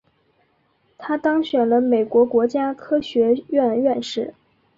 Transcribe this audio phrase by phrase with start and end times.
[0.97, 4.33] 他当选了美国国家科学院院士。